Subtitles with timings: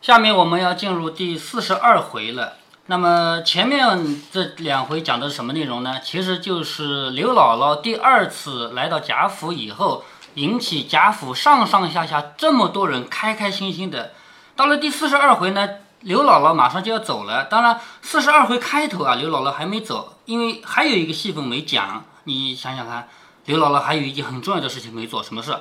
[0.00, 2.54] 下面我们要进入第四十二回了。
[2.86, 6.00] 那么前面这两回讲的是什么内容呢？
[6.02, 10.02] 其实就是刘姥姥第二次来到贾府以后，
[10.34, 14.12] 引起贾府上上下下这么多人开开心心的。
[14.56, 15.68] 到了第四十二回呢，
[16.00, 17.44] 刘姥姥马上就要走了。
[17.44, 22.04] 当然，四十二回开头啊，刘姥姥还没走，因为还有一个戏份没讲。
[22.24, 23.08] 你想想看，
[23.44, 25.54] 刘姥姥还有一件很重要的事情没做，什么事？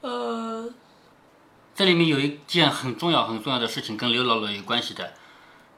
[0.00, 0.68] 呃，
[1.76, 5.12] 这里面有一件很重要、很重要的事情跟刘姥姥有关系的，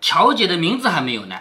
[0.00, 1.34] 乔姐的名字还没有呢。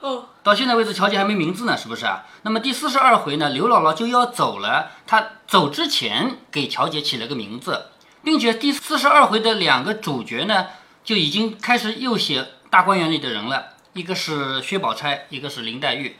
[0.00, 2.26] 哦，到现在为止，乔姐还没名字呢，是不是啊？
[2.42, 7.86] 那么第四十二回呢，刘姥姥就要走了，她走之前给乔姐起了个名字，
[8.22, 10.66] 并且第四十二回的两个主角呢，
[11.02, 16.16] 就已经开始又写大观园里的人了，一个是薛宝钗，一个是林黛玉。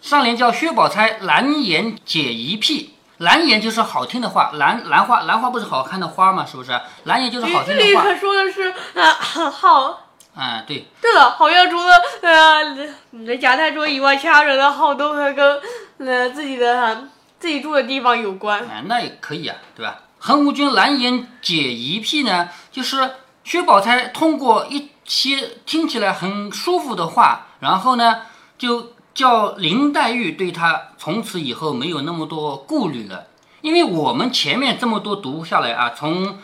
[0.00, 2.93] 上联叫薛宝钗蓝颜解疑癖，
[3.24, 6.46] 蓝颜就是好听的话，兰兰花兰花不是好看的花吗？
[6.46, 6.78] 是不是？
[7.04, 8.04] 蓝颜就是好这里听的话。
[8.04, 9.10] 可说的是啊，
[9.50, 10.00] 好。
[10.36, 15.60] 啊，对，对了，好像除了呃，那贾太桌以外，其他人的好都和跟
[15.98, 17.06] 呃自己的
[17.38, 18.60] 自己住的地方有关。
[18.62, 20.00] 啊，那也可以啊，对吧？
[20.18, 23.12] 横无君蓝颜解疑癖呢，就是
[23.44, 28.22] 薛宝钗通过一些听起来很舒服的话，然后呢，
[28.58, 33.26] 就叫林黛玉对她从此以后没有那么多顾虑了。
[33.62, 36.38] 因为我们前面这么多读下来啊，从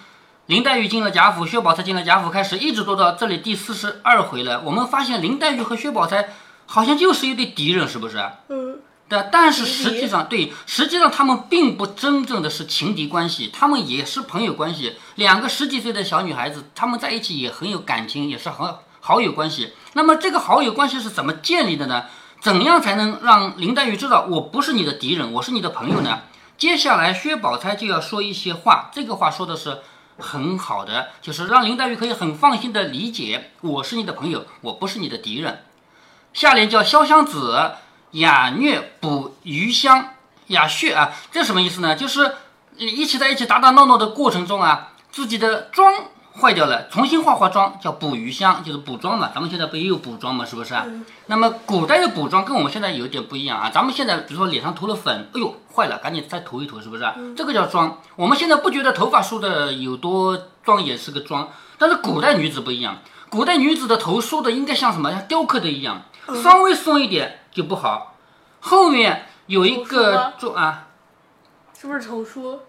[0.46, 6.30] 林黛玉进了贾府，薛宝钗进了贾府开始，一直读到这里第四十二回了，我们发现林黛玉和薛宝钗
[6.64, 8.18] 好像就是一对敌人，是不是？
[8.48, 14.96] 嗯，对，但是实际上，对，实际上他们并不真正的是情敌关系，他们也是朋友关系。
[15.16, 19.74] 两个十几岁的小女孩子，她们在一起也很有感情，也是很好友关系。
[19.92, 22.06] 那么这个好友关系是怎么建立的呢？
[22.40, 26.22] 怎样才能让林黛玉知道我不是你的敌人，我是你的朋友呢？
[26.56, 29.78] 接下来薛宝钗就要说一些话，这个话说的是
[30.18, 35.64] 很好的，就是让林黛玉可以很放心的理解，我是你的朋友，我不是你的敌人。
[36.32, 37.72] 下联叫潇湘子
[38.12, 40.14] 雅谑补余香
[40.46, 41.94] 雅谑啊，这什么意思呢？
[41.94, 42.36] 就是
[42.76, 45.92] 一起在一起打打闹闹的过程中啊，自己的妆
[46.38, 49.30] 坏掉了，重新化化妆，叫补余香，就是补妆嘛。
[49.34, 50.86] 咱们现在不也有补妆嘛，是不是啊？
[51.26, 53.68] 那么古代的补妆跟我们现在有点不一样啊。
[53.68, 57.14] 咱们现在比如说脸上涂了粉，哎呦坏了，赶紧再涂一涂，是不是啊？
[57.36, 57.98] 这个叫妆。
[58.16, 61.48] 我们现在不觉得头发梳的有多妆也是个妆，
[61.78, 62.98] 但是古代女子不一样，
[63.28, 65.10] 古代女子的头梳的应该像什么？
[65.10, 66.02] 像雕刻的一样，
[66.42, 68.14] 稍微松一点就不好。
[68.60, 70.86] 后面有一个吗重啊，
[71.78, 72.60] 是不是头梳？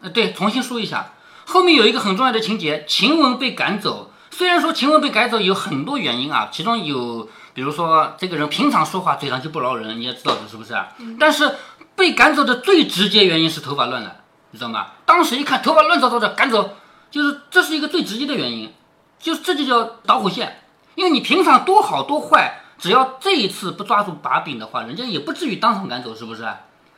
[0.00, 1.12] 呃，对，重新梳一下。
[1.46, 4.10] 后面有一个很重要的情节，晴雯被赶走。
[4.30, 10.88] 虽然说晴雯被赶走有很多原因啊，其中有，比如说这个人平常说话嘴上就不饶人，你也知道的是不是啊？
[11.20, 11.54] 但是
[11.94, 14.16] 被赶走的最直接原因是头发乱了，
[14.50, 14.88] 你知道吗？
[15.06, 16.70] 当时一看头发乱糟糟的，赶走，
[17.10, 18.72] 就是这是一个最直接的原因，
[19.20, 20.62] 就这就叫导火线。
[20.96, 26.48] 因为你平常多好多坏，只要这一次不抓住把柄的话，人家也不至于当场赶走，是不是？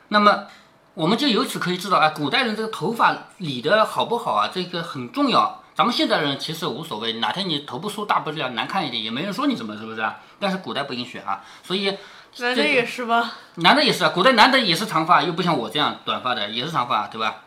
[0.09, 0.45] 那么
[0.97, 5.63] 我们就由此可以知道啊，古代人这个头发理的好不好啊，这个很重要。
[5.75, 10.21] 咱们现代人其实无所谓，哪天你头不梳，大不了难看一点，也没人说你什么，是不是啊？
[10.41, 11.99] 但是古代不允许啊，所以
[12.39, 13.35] 男的也是吧？
[13.57, 17.43] 男的也是啊，古代男的也是长发，又不像我这样短发的，也是长发，对吧？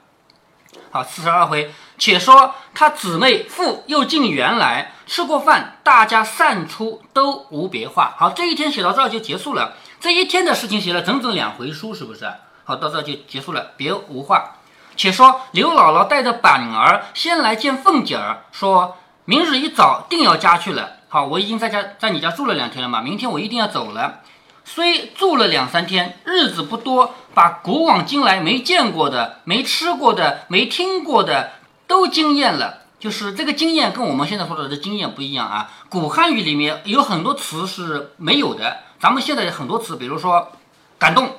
[0.92, 8.14] 好，四十二回，且说他姊妹妇又进园来，吃过饭，大家散出，都无别话。
[8.16, 9.74] 好，这一天写到这儿就结束了。
[10.00, 12.32] 这一天的事情写了整整两回书，是不是？
[12.70, 14.58] 好，到这就结束了，别无话。
[14.96, 20.98] 且说刘姥姥带着板儿先来见凤姐儿，说明日一早定要家去了。
[21.08, 24.20] 好，我已经在家在你家住了两天了嘛，明天我一定要走了。
[24.64, 31.54] 虽住了两三天，日子不多，把古往今来没见过的、没吃过的、没听过的
[31.88, 32.84] 都经验了。
[33.00, 35.72] 就是这个经验跟我们现在说的这经验不一样啊。
[35.90, 40.52] 古汉语里面有很多词是没有的，咱们现在有很多词，比如说
[41.00, 41.32] 感动、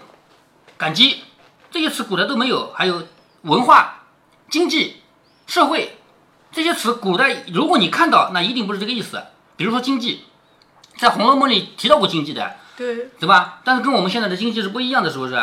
[0.80, 1.18] 感激
[1.70, 2.72] 这些词，古代都没有。
[2.72, 3.02] 还有
[3.42, 4.04] 文化、
[4.48, 5.02] 经济、
[5.46, 5.98] 社会
[6.50, 9.22] 这些词，古代如果你看到，那一定不是这个意思。
[9.58, 10.25] 比如说经济，
[10.96, 12.56] 在《红楼梦》里提到过经济的。
[12.78, 13.60] 对，对吧？
[13.62, 15.38] 但是跟我们现在的经济是不一样的，是不是？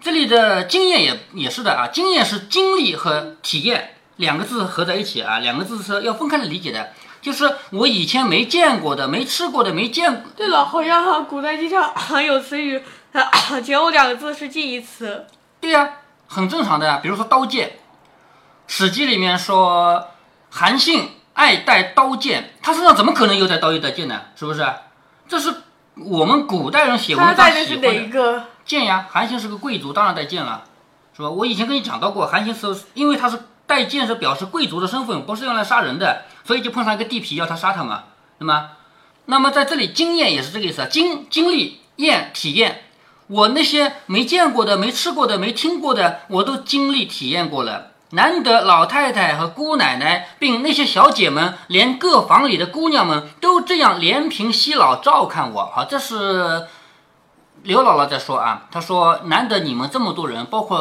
[0.00, 6.88] 这里的经验也也是的啊，经验是经历和体验两个字合在一起啊，两个字是要分开来理解的。
[7.22, 12.82] 就是我以前没见过的、没吃过的、没见过，对了，好像哈古代经常还 有词语，
[13.64, 15.26] 前后两个字是近义词。
[15.60, 15.90] 对呀、
[16.26, 17.00] 很正常的呀。
[17.02, 17.68] 比如说刀剑，
[18.66, 20.08] 《史记》里面说
[20.48, 24.20] 韩信爱带刀剑，他身上怎么可能又带刀又带剑呢？
[24.36, 24.66] 是不是？
[25.28, 25.52] 这是
[25.96, 28.44] 我们古代人写文他章带的是哪喜欢的一个？
[28.64, 30.64] 剑呀，韩信是个贵族，当然带剑了，
[31.16, 31.28] 是吧？
[31.28, 38.04] 我以前跟你讲到过，韩信是因为他是带剑是表示贵族的身份，不是用来杀人的，所以就碰上一个地痞要他杀他嘛，
[38.38, 38.70] 对吗？
[39.26, 42.84] 那么在这里经验也是这个意思啊，经经历验体验，
[43.30, 47.92] 我那些没见过的、没吃过的、没听过的，我都经历体验过了。
[48.10, 55.70] 难得老太太和姑奶奶，并那些小姐们，连各房里的姑娘们都这样怜贫惜老照看我。
[55.72, 56.66] 好，这是
[57.62, 58.66] 刘姥姥在说啊。
[58.72, 60.80] 她说：“难得你们这么多人，包括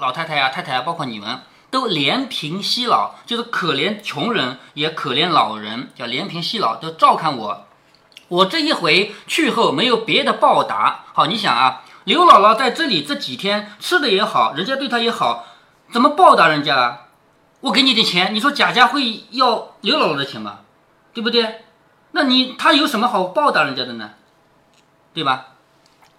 [0.00, 7.66] 老太太啊、太太啊，包括你们，都怜贫惜老，就是可怜穷人，也可怜老人，叫怜贫惜老，都照看我。
[8.28, 11.00] 我这一回去后，没有别的报答。
[11.12, 15.46] 好，你想啊，刘姥姥在这里这几天吃的也好，人家对她也好。”
[15.92, 17.06] 怎么报答人家啊？
[17.60, 20.58] 我给你点钱，你说贾家会要刘姥姥的钱吗？
[21.14, 21.62] 对不对？
[22.10, 24.10] 那你他有什么好报答人家的呢？
[25.14, 25.50] 对吧？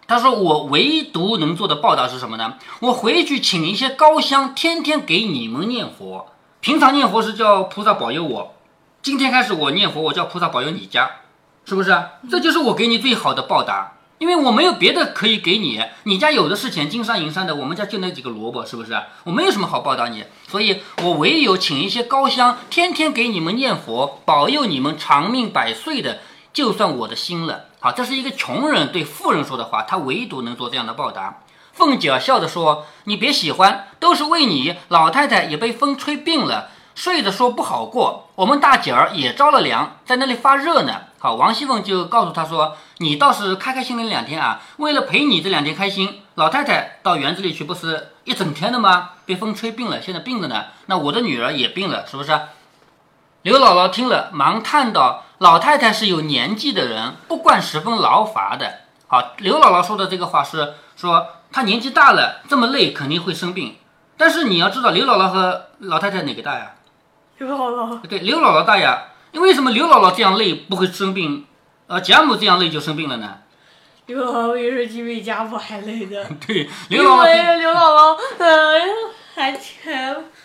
[0.08, 2.54] 他说我唯独能做的报答是什么呢？
[2.80, 6.32] 我回去请一些高香，天天给你们念佛。
[6.62, 8.54] 平常念佛是叫菩萨保佑我，
[9.02, 11.12] 今天开始我念佛，我叫菩萨保佑你家，
[11.66, 12.02] 是不是？
[12.30, 13.98] 这就是我给你最好的报答。
[14.22, 18.96] 因为我没有别的可以给你，你家有的是钱，金山银山的，我们家就那几个萝卜，是不是？
[19.24, 26.20] 我没有什么好报答你，所以我唯有请一些高香，天天给你们念佛，保佑你们长命百岁的，
[26.54, 27.66] 就算我的心了。
[27.80, 31.40] 好，这是一个穷人对富人说的话，他唯独能做这样的报答。
[31.74, 34.76] 凤姐笑着说：“你别喜欢，都是为你。
[34.90, 36.70] 老太太也被风吹病了。”
[37.02, 41.02] 睡着说不好过，我们大姐儿也着了凉，在那里发热呢。
[41.18, 49.14] 好，王熙凤就告诉他说：“你倒是开开心心两天啊，为了陪你这两天开心，老太太到园子里去不是一整天的吗？
[49.26, 50.66] 被风吹病了，现在病着呢。
[50.86, 52.40] 那我的女儿也病了，是不是？”
[53.42, 63.78] 刘姥姥听了，忙叹道：“老太太是有年纪的人，不惯十分劳乏的。”好，刘姥姥说的这个话是说她年纪大了，这么累肯定会生病。
[64.18, 66.74] 但是你要知道，刘姥姥和老太太哪个大呀？
[67.42, 69.72] 刘姥姥对刘姥姥大呀，因为什么？
[69.72, 71.48] 刘姥姥这样累不会生病，
[71.88, 73.38] 呃，贾母这样累就生病了呢？
[74.06, 76.24] 刘姥姥也是比贾母还累的。
[76.46, 78.80] 对，因为刘姥姥呃
[79.34, 79.60] 还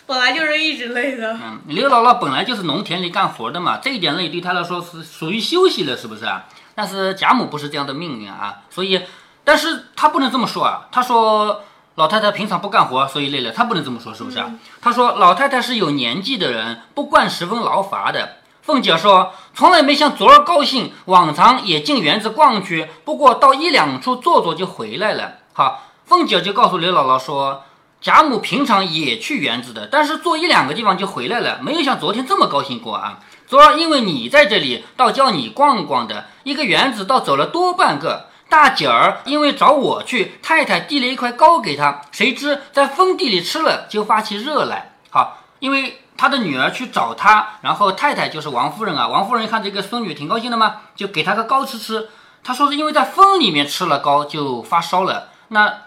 [0.07, 1.35] 本来就是一直累的。
[1.35, 6.47] 嗯，刘姥姥本来就是农田里干活的嘛，这一点累对她来说是属于休息了，是不是啊？
[6.75, 9.03] 但是贾母不是这样的命运啊，所以，
[9.45, 11.63] 但是她不能这么说啊，她说。
[11.97, 13.51] 老太太平常不干活，所以累了。
[13.51, 14.51] 她不能这么说，是不是啊？
[14.83, 18.37] 她说老太太是有年纪的人，不惯十分劳乏的。
[18.61, 25.37] 凤姐说从来没像昨儿高兴，往常也进园子逛去，不过到一两处坐坐就回来了。
[25.55, 27.63] 好，凤姐就告诉刘姥姥说，
[28.03, 33.21] 贾母平常也去园子的，但是坐一两个地方就回来了，没有像昨天这么高兴过啊。
[33.47, 38.25] 昨儿因为你在这里，倒叫你逛逛的，一个园子倒走了多半个。
[38.49, 44.93] 大姐儿因为找我去，太太递了一块糕给她，谁知在封地里吃了就发起热来。
[45.11, 49.09] 好，因为他的女儿去找他，然后太太就是王夫人啊。
[49.09, 52.09] 王夫人一看这个孙女挺高兴的嘛，就给她个糕吃吃。
[52.43, 55.31] 她说是因为在风里面吃了糕就发烧了。
[55.49, 55.83] 那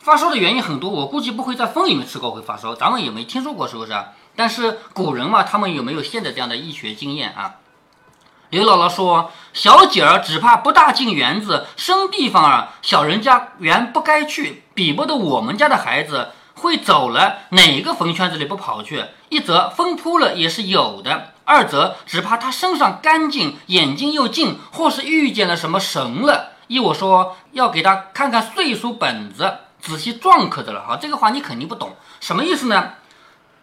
[0.00, 3.92] 发烧的原因很多，我估计不会在风里面吃糕会发烧，咱们也没听说过，是不是？
[4.34, 7.56] 但是古人嘛，他们有没有现在这样的医学经验啊？
[8.50, 19.04] 刘姥姥说：“小姐儿只怕不大进园子，生地方儿，小人家原不该去，比不得我们家的孩子会走了，哪个坟圈子里不跑去？
[19.28, 26.48] 一则风扑了也是有的，二则只怕他身上干净，眼睛又净，或是遇见了什么神了。
[26.66, 30.84] 依我说，要给他看看岁数本子，仔细撞可得了。
[30.84, 32.94] 好，这个话你肯定不懂，什么意思呢？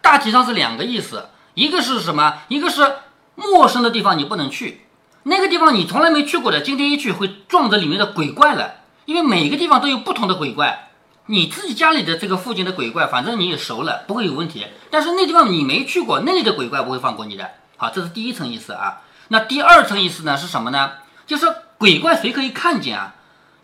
[0.01, 2.35] 大体上是两个意思，一个是什么？
[2.47, 2.99] 一个是。”
[3.37, 4.81] 陌生的地方你不能去，
[5.23, 8.73] 那个地方你从来没去过的，今天一去会撞着里面的鬼怪了。
[9.05, 10.89] 因为每个地方都有不同的鬼怪，
[11.27, 14.65] 你自己家里的这个附近的鬼怪，反正你也熟了，不会有问题。
[14.89, 17.51] 但是那地方你没去过，那里的鬼怪不会放过你的。
[17.77, 19.03] 好，这是第一层意思啊。
[19.27, 20.93] 那第二层意思呢是什么呢？
[21.25, 21.45] 就是
[21.77, 23.13] 鬼怪谁可以看见啊？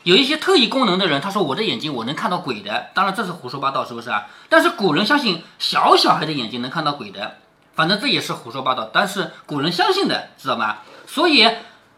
[0.04, 4.28] 有一些特异功能的人，他说我的眼睛我能看到鬼的，当然这是胡说八道，是不是啊？
[4.50, 7.38] 但是古人相信小小孩的眼睛能看到鬼的。
[7.76, 10.78] 反正这也是胡说八道，但是古人相信的，知道吗？
[11.08, 11.48] 所以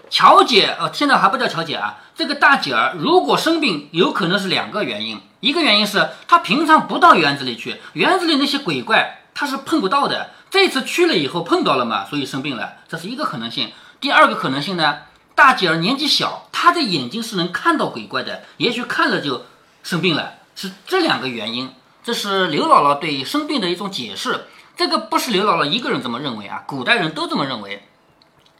[0.09, 5.19] 乔姐，呃，现在还不叫乔姐啊，这个大姐儿如果生病，有可能是两个原因。
[5.41, 13.71] 一个原因是她平常不到园子里去，园子里那些鬼怪她是碰不到的，这次去了以后碰到了嘛，所以生病了，这是一个可能性。
[13.99, 14.99] 第二个可能性呢，
[15.35, 19.45] 大姐儿年纪小，她的眼睛是能看到鬼怪的，也许看了就
[19.83, 21.71] 生病了，是这两个原因。
[22.03, 24.45] 这是刘姥姥对生病的一种解释。
[24.75, 27.87] 这个不是刘姥姥一个人这么认为啊，古代人都这么认为。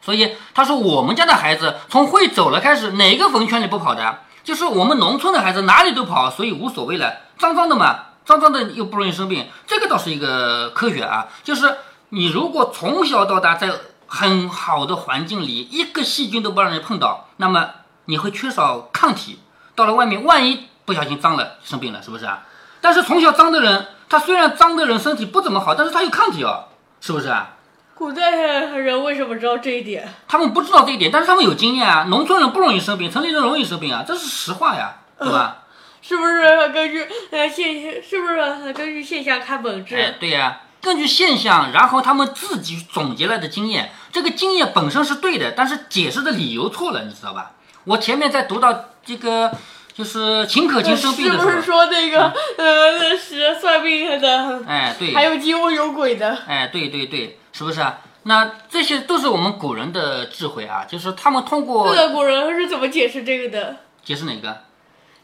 [0.02, 4.20] 所以他说，我们家的孩子从会走了开始，哪个坟圈里不跑的？
[4.44, 7.16] 就是我们农村的孩子哪里都跑，所以无所谓了。
[7.40, 11.28] 脏脏的嘛，脏脏的又不容易生病，这个倒是一个科学啊。
[11.44, 11.78] 就是
[12.10, 13.72] 你如果从小到大在
[14.06, 17.72] 很好的环境里，一个细菌都不让人碰到，那么
[18.06, 19.40] 你会缺少抗体。
[19.74, 22.46] 到了外面，万一不小心脏了生病了，是不是啊？
[22.86, 26.66] 但是从小脏的人，他虽然脏的人身体不怎么好，但是他有抗体哦，
[27.02, 27.56] 是不是啊？
[27.96, 30.08] 古代人为什么知道这一点？
[30.28, 32.06] 他们不知道这一点，但是他们有经验啊。
[32.10, 35.64] 农村人不容易生病，城里人容易生病啊，这是实话呀，对吧？
[36.04, 39.96] 是不是根据呃现是不是根据现象看本质？
[39.96, 47.54] 哎，对呀，根据现象，然后他们自己总结来的经验，这个经验本身是对的，但是解释的理由错了，你知道吧？
[47.86, 49.52] 我前面在读到这个。
[49.98, 54.62] 就是秦可卿生病的时候，是不是说那个呃是算命的？
[54.68, 56.38] 哎，对，还有金屋有鬼的。
[56.46, 58.02] 哎，对对对，是不是啊？
[58.24, 61.96] 那这些都是我们古人的智慧啊，就是他们通过。
[61.96, 63.78] 这个古人是怎么解释这个的？
[64.04, 64.64] 解释哪个？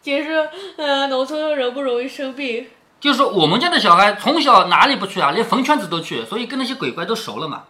[0.01, 2.67] 解释呃，农村的人不容易生病。
[3.01, 5.31] 就是我们家的小孩从小哪里不去啊？
[5.31, 7.63] 连坟圈子都去，所以跟那些鬼怪都熟了嘛，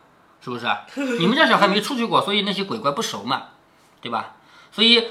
[0.43, 0.81] 是不是啊？
[1.19, 3.45] 你们家小孩没出去过，所以那些鬼怪不熟嘛，
[4.01, 4.35] 对吧？
[4.71, 5.07] 所以。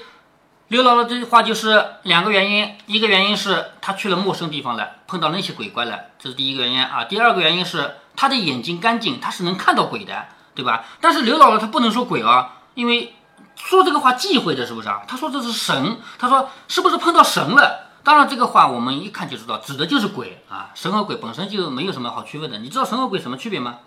[0.70, 7.02] 刘姥姥这句话就是两个原因，一个原因是她去了陌生地方了，碰到那些鬼怪了，这是第一个原因啊。
[7.06, 10.84] 第二个原因是她的眼睛干净，她是能看到鬼的，对吧？
[11.00, 13.12] 但是刘姥姥她不能说鬼啊，因为
[13.56, 15.02] 说这个话忌讳的，是不是啊？
[15.08, 17.90] 她说这是神，她说是不是碰到神了？
[18.04, 20.70] 当然这个话我们一看就知道，指的就是鬼啊。
[20.76, 23.80] 神和鬼本身就没有什么好区分的，你知道神和鬼什么区别吗？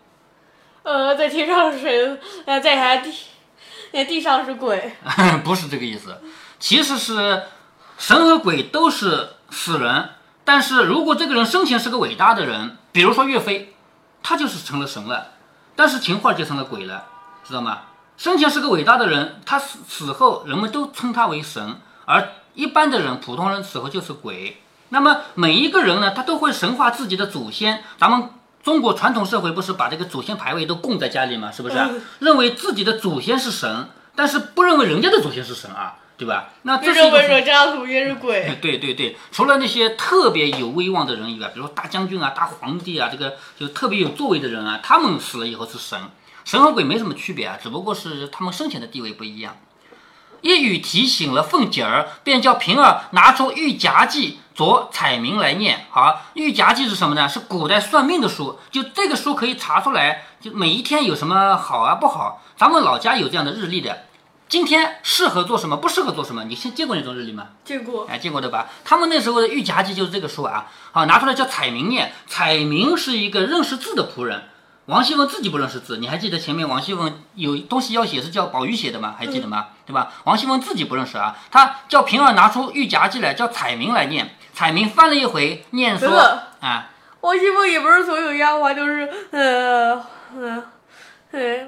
[0.84, 3.10] 呃，在天上是神，呃，在地，
[3.94, 4.98] 在地上是鬼，
[5.46, 6.22] 不是这个意思。
[6.64, 7.44] 其实是
[7.98, 10.12] 神和鬼都是死人，
[10.46, 13.76] 但是如果这个人生前是个伟大的人，比如说岳飞，
[14.24, 15.32] 他就是成了神了，
[15.76, 17.04] 但是秦桧就成了鬼了，
[17.44, 17.82] 知道吗？
[18.16, 24.62] 生前是个伟大的人，他死死后人们都称他为神，而一般的人、普通人死后就是鬼。
[24.88, 27.84] 那么每一个人呢，他都会神化自己的祖先。
[27.98, 28.30] 咱们
[28.64, 31.52] 中国传统社会不是把这个祖先牌位都供在家里吗？
[31.52, 31.76] 是不是？
[32.20, 35.98] 认为自己的祖先是神，但是不认为人家的祖先是神啊。
[36.16, 36.50] 对吧？
[36.62, 38.58] 那这是为什么家族也是鬼？
[38.62, 46.00] 对对对，除了那些特别有威望的人以外，比如说大将军啊、大皇帝啊，这个就特别有作为的人啊，他们死了以后是神，
[46.46, 49.58] 神和鬼没什么区别啊，只不过是他们生前的地位不一样。
[50.42, 55.86] 一语提醒了凤姐儿，便叫平儿拿出《玉夹记》着彩明来念。
[55.90, 57.28] 好，《玉夹记》是什么呢？
[57.30, 62.44] 是古代算命的书，就这个书可以查出来，就每一天有什么好啊不好。
[62.58, 64.04] 咱们老家有这样的日历的。
[64.54, 66.44] 今天适合做什么，不适合做什么？
[66.44, 67.48] 你先见过那种日历吗？
[67.66, 68.70] 见过，哎，见过对吧？
[68.86, 72.14] 他们那时候的御夹记就是这个书啊，好拿出来叫彩明念。
[72.28, 74.44] 彩明是一个认识字的仆人，
[74.86, 79.16] 王熙凤自己不认识字，你还记得前面王熙凤有东西要写是叫宝玉写的吗？
[79.18, 79.70] 还记得吗？
[79.88, 80.14] 对吧？
[80.26, 84.36] 王熙凤自己不认识啊，他叫平儿拿出玉夹记来，叫彩明来念。
[84.54, 86.16] 彩明翻了一回，念说
[86.60, 86.92] 啊，
[87.22, 89.96] 王熙凤也不是所有丫鬟都是，呃，
[90.40, 90.64] 呃，
[91.32, 91.68] 呃，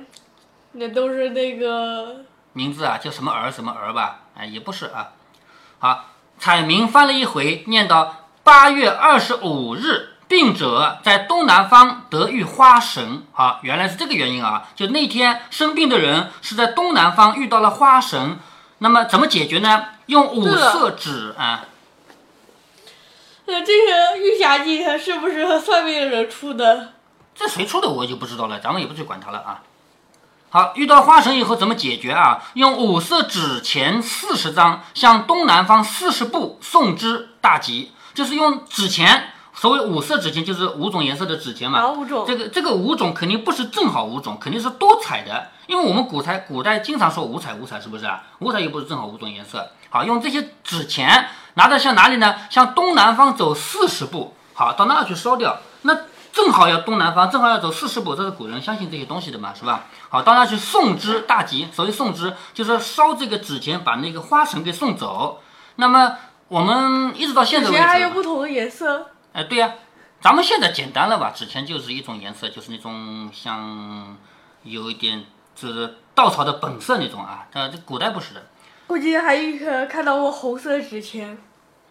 [0.73, 2.23] 那都是那个。
[2.55, 4.19] 名字啊，叫什么儿什么儿吧？
[4.37, 5.09] 哎，也不是啊。
[5.77, 6.05] 好，
[6.39, 13.23] 彩明翻了一回，念到八月二十五日，病者在东南方得遇花神。
[13.33, 14.69] 好，原来是这个原因啊。
[14.73, 18.39] 就那天生病的人是在东南方遇到了花神。
[18.77, 19.87] 那么怎么解决呢？
[20.05, 21.65] 用五色纸啊。
[23.47, 26.93] 那这个玉匣记是不是算命的人出的？
[27.35, 29.61] 这谁出的我就不知道了，咱们也不去管他了啊。
[30.55, 32.41] 好，遇到花神以后怎么解决啊？
[32.53, 37.91] 用五色纸钱四十张，向东南方四十步送之，大吉。
[38.13, 41.85] 就是用纸钱，所谓五色纸钱就是五种颜色的纸钱嘛。
[41.91, 42.23] 五种？
[42.25, 45.49] 这个这个五种肯定不是正好五种，肯定是多彩的。
[45.67, 48.23] 因为我们古代古代经常说五彩五彩，是不是啊？
[48.39, 49.71] 五彩又不是正好五种颜色。
[49.89, 52.33] 好，用这些纸钱拿着向哪里呢？
[52.49, 55.57] 向东南方走四十步，好，到那去烧掉。
[55.81, 55.97] 那。
[56.35, 59.85] 正好要东南方，正好要走四十步，这是古人相信这些东西的嘛，是吧？
[60.09, 61.69] 好，当然去送之大吉。
[61.71, 65.41] 所谓送之，就是烧这个纸钱，把那个花神给送走。
[65.77, 66.17] 那么
[66.49, 69.11] 我们一直到现在为止，还有不同的颜色。
[69.31, 69.75] 哎，对呀，
[70.19, 71.31] 咱们现在简单了吧？
[71.33, 74.17] 纸钱就是一种颜色，就是那种像
[74.63, 75.23] 有一点
[75.55, 77.47] 就是稻草的本色那种啊。
[77.53, 78.43] 呃，这古代不是的。
[78.87, 81.37] 估计还有看到过红色纸钱。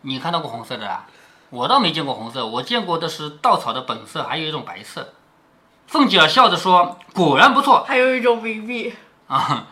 [0.02, 1.06] 你看到过红色的啊？
[1.54, 5.10] 我倒没见过红色，我见过的是稻草的本色，还有一种白色。
[5.86, 8.92] 凤姐儿笑着说：“果然不错。”还有一种冥币
[9.28, 9.66] 啊。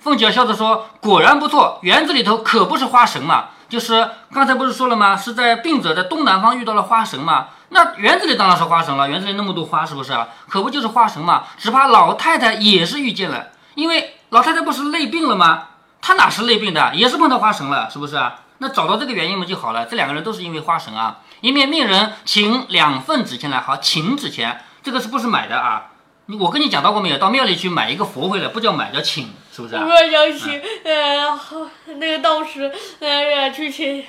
[0.00, 3.46] 凤姐儿笑着说：“果然不错，园子里头可不是花神嘛？
[3.70, 5.16] 就是刚才不是说了吗？
[5.16, 7.48] 是在病者的东南方遇到了花神嘛？
[7.70, 10.28] 那园子里当然是花神了，园子里那么多花，是不是啊？
[10.50, 11.44] 可不就是花神嘛？
[11.56, 15.68] 只怕老太太也是遇见了，因为老太太不是累病了吗？
[16.02, 18.40] 她哪是累病的，也是碰到花神了，是不是啊？
[18.58, 19.86] 那找到这个原因嘛就好了。
[19.86, 21.20] 这两个人都是因为花神啊。
[21.40, 25.90] 一面命人请两份纸钱来，好，请纸钱，这个是不是买的啊？
[26.26, 27.18] 你我跟你讲到过没有？
[27.18, 29.84] 到庙里去买一个佛回来，不叫买，叫请，是不是啊？
[29.84, 31.38] 我想起，呃，
[31.96, 34.02] 那个道士，呃，去请，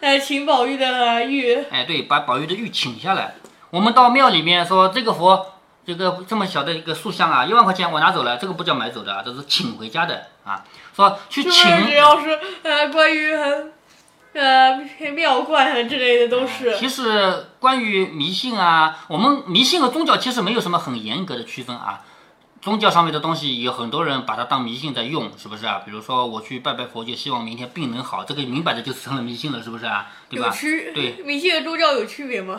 [0.00, 1.64] 呃，请宝玉的玉。
[1.70, 3.34] 哎，对，把宝玉的玉请下来。
[3.70, 5.53] 我们到庙里面说这个佛，
[5.86, 10.64] 这个这么小的一个塑像啊，一万块钱我拿走了，这个不叫买走的啊，这是请回家的啊。
[10.94, 13.32] 说去请只要是呃关于
[14.32, 14.80] 呃
[15.12, 16.76] 庙观啊之类的都是。
[16.78, 22.00] 其实关于迷信啊，我们迷信和宗教其实没有什么很严格的区分啊。
[22.62, 25.82] 宗教上面的东西有很多人把它当迷信在用，是不是啊？
[25.84, 30.06] 比如说我去拜拜佛，就希望明天病能好，这个明摆着就成了迷信了，是不是啊？
[30.30, 30.50] 对吧？
[30.94, 32.58] 对，迷信和宗教有区别吗？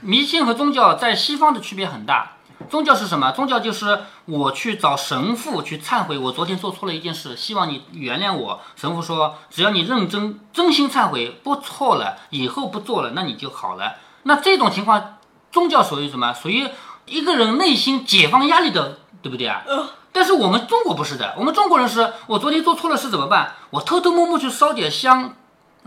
[0.00, 2.35] 迷信和宗教在西方的区别很大。
[2.68, 3.30] 宗教是什么？
[3.32, 8.60] 宗教就是我去找神父去忏悔，我昨天做错了一件事，希望你原谅我。
[8.74, 13.96] 神父说，只要你认真、真心忏悔，不错了，以后不做了，那你就好了。
[14.24, 15.18] 那这种情况，
[15.52, 16.32] 宗教属于什么？
[16.32, 16.68] 属于
[17.04, 19.62] 一个人内心解放压力的，对不对啊？
[19.66, 23.52] 呃但是我们中国不是的，我们中国人是我昨天做错了事怎么办？
[23.68, 25.34] 我偷偷摸摸去烧点香，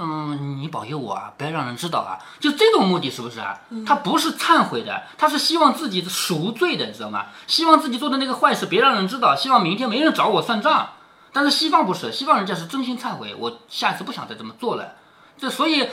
[0.01, 3.60] 嗯，你保佑我啊，不要让人知道啊，就这种目的是不是啊？
[3.86, 7.25] 他不是忏悔的，他是希望自己赎罪的，你知道吗？
[7.48, 10.91] 希望自己做的那个坏事别让人知道，希望明天没人找我算账。
[11.34, 14.94] 但是西方不是，西方人家是真心忏悔，我下次不想再这么做了。
[15.38, 15.89] 这所以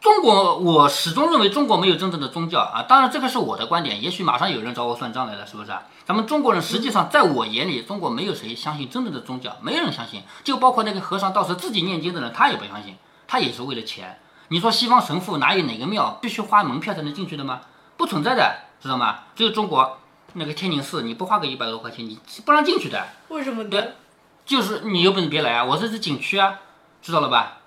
[0.00, 2.82] 中国，我始终认为中国没有真正的宗教啊。
[2.82, 5.84] 当然，这个是我的观点，也许马上有人找我算账来了，是不是啊？
[6.04, 12.96] 咱们中国人实际上，在我眼里，中国没有谁相信真正的宗教，没人相信，就包括那个和尚道士自己念经的人，他也不相信，
[13.30, 14.18] 他也是为了钱。
[14.48, 17.60] 你说西方神父哪有哪个庙必须花门票才能进去的吗？
[17.96, 19.20] 不存在的，知道吗？
[19.36, 20.00] 只有中国
[20.32, 23.06] 那个天宁寺，你不花个一百多块钱，你是不让进去的。
[23.28, 23.70] 为什么呢？
[23.70, 23.92] 对
[24.44, 25.64] 就是你有本事别来啊！
[25.64, 26.58] 我这是景区啊，
[27.00, 27.58] 知道了吧？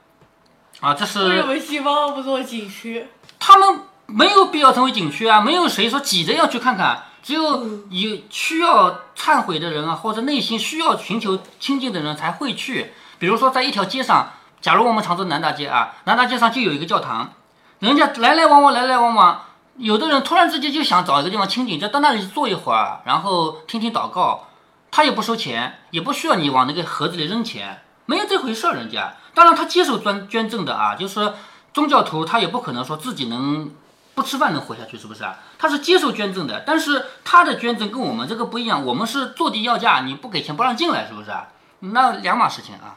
[0.82, 3.08] 啊，这是为什么西方不做景区？
[3.40, 12.92] 他们没有必要成为景区啊，没有谁说挤着要去看看，只有有需要忏悔的人啊，或者内心需要寻求清净的人才会去。
[13.18, 17.34] 比如说，在一条街上，假如我们常州南大街啊，南大街上就有一个教堂，
[17.80, 19.42] 人家来来往往，来来往往，
[19.76, 24.48] 有的人突然之间就想找一个地方清静，就到那里坐一会儿，然后听听祷告，
[24.90, 29.16] 他也不收钱，也不需要你往那个盒子里扔钱，没有这回事儿，人家。
[29.34, 31.34] 当然，他接受捐捐赠的啊，就是
[31.74, 33.70] 宗教徒，他也不可能说自己能
[34.16, 35.40] 不吃饭能活下去，是不是啊？
[35.60, 41.50] 他是接受捐赠的，但是他的捐赠跟我们这个不一样，我们是坐地要价，你不给钱不让进来，是不是啊？
[41.82, 42.96] 那两码事情啊，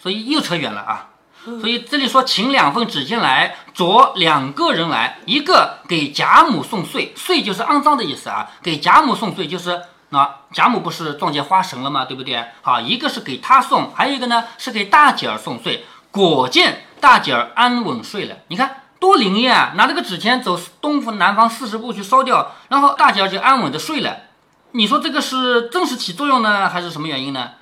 [0.00, 1.06] 所以又扯远了啊。
[1.42, 12.04] 所以这里说请两份纸钱来，着两个人来，一个给贾母送岁，岁就是肮脏的意思啊，给贾母送岁就是那贾母不是撞见花神了吗？
[12.04, 12.44] 对不对？
[12.60, 15.84] 好，一个是给他送，还有一个呢是给大姐儿送岁。
[16.10, 19.72] 果见大姐儿安稳睡了，你看多灵验啊！
[19.76, 24.24] 拿这个纸钱走东方南方四十步去烧掉，然后大姐儿就安稳的睡了。
[24.72, 27.52] 你说这个是真实起作用呢，还是什么原因呢？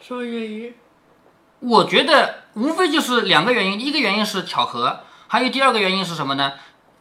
[0.00, 0.76] 说粤语？
[1.64, 6.52] 我觉得无非就是两个原因，一个原因是巧合，还有第二个原因是什么呢？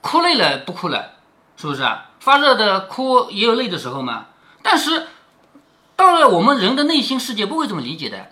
[0.02, 1.14] 哭累了不哭了，
[1.58, 2.12] 是不是啊？
[2.20, 4.28] 发热的哭也有累的时候嘛。
[4.62, 5.08] 但是
[5.96, 8.30] 到了我们人的内心世界不会这么理解的。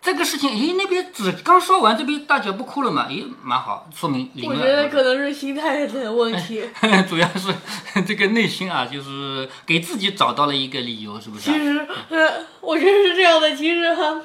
[0.00, 3.08] 这个事情，咦，那边只刚说完，这边大姐不哭了嘛？
[3.10, 4.54] 咦，蛮好，说明灵我。
[4.54, 6.62] 觉得可能是心态的问题。
[7.08, 7.52] 主要是
[8.06, 11.52] 这个内心啊，就是给自己找到了一个理由，是不是啊？
[11.52, 13.54] 其实，呃，我觉得是这样的。
[13.56, 14.20] 其实哈，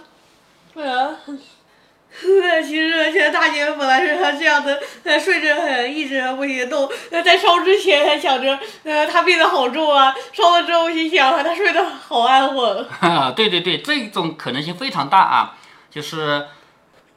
[0.75, 1.15] 呃，
[2.23, 6.89] 呃，其实现在大姐本来是她这样的，她，睡着很一直不行动。
[7.11, 10.13] 那，在烧之前还想着，呃，她病得好重啊。
[10.31, 12.85] 烧了之后心想，她睡得好安稳。
[13.01, 15.55] 啊，对对对，这种可能性非常大啊，
[15.91, 16.47] 就是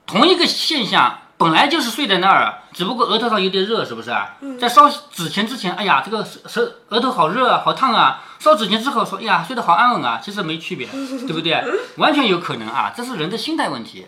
[0.07, 4.37] 同一个现象，本来就是睡在那儿，只不过额头上有点热，是不是啊？
[4.59, 8.23] 在烧纸钱之前，哎呀，这个是是额头好热啊，好烫啊。
[8.39, 10.87] 烧纸钱之后说，哎呀，睡得好安稳啊，其实没区别，
[11.27, 11.63] 对不对？
[11.97, 14.07] 完全有可能啊，这是人的心态问题。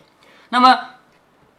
[0.50, 0.78] 那么。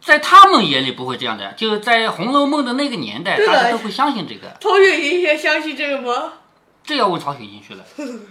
[0.02, 4.56] 在他们眼里不会这样的，就是在《红楼梦》的那个年代，大家都会相信这个。
[4.58, 6.32] 曹雪芹也相信这个吗？
[6.82, 7.84] 这要问曹雪芹去了，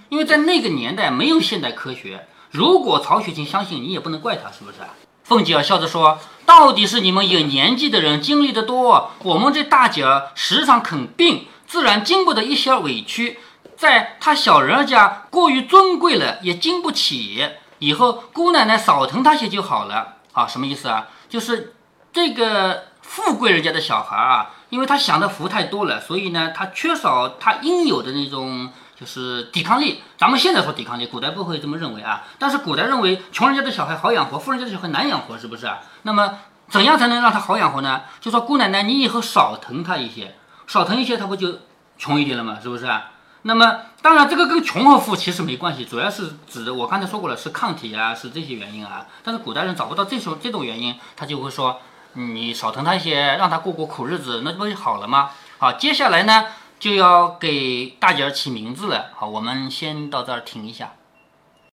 [0.09, 2.25] 因为在那个年代没有现代科学。
[2.49, 4.89] 如果曹雪芹相信，你也不能怪他，是不是啊？
[5.29, 13.37] 凤姐儿笑着说：“到底是你们有年纪的人经历的多，我们这大姐儿时常肯病，自然经不得一些委屈。
[13.77, 17.47] 在她小人家过于尊贵了，也经不起。
[17.77, 20.15] 以后姑奶奶少疼她些就好了。
[20.31, 21.09] 啊，什么意思啊？
[21.29, 21.75] 就是
[22.11, 30.01] 这个富贵人家的小孩啊，因为他享的福太多了，所以呢，他缺少他应有的那种就是抵抗力。
[30.17, 32.23] 咱们现在说抵抗力，古代不会这么认为啊。
[32.37, 35.79] 但是古代认为穷人家的小孩好养活，富人家的小孩难养活，是不是啊？
[36.03, 38.01] 那么怎样才能让他好养活呢？
[38.19, 40.35] 就说姑奶奶，你以后少疼他一些，
[40.67, 41.59] 少疼一些，他不就
[41.97, 42.57] 穷一点了吗？
[42.61, 42.85] 是不是？
[43.43, 49.05] 那么当然，这个跟穷和富其实没关系，主要是指我刚才说过了，是抗体啊，是这些原因啊。
[49.23, 51.79] 但是古代人找不到这种这种原因，他就会说
[52.13, 55.29] 你少疼他一些，让他过过苦日子，那不就好了吗？
[55.57, 56.47] 好，接下来呢
[56.79, 59.11] 就要给大姐儿起名字了。
[59.15, 60.93] 好，我们先到这儿停一下。